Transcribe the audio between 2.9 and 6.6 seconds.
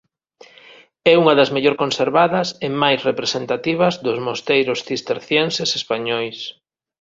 representativas dos mosteiros cistercienses españois.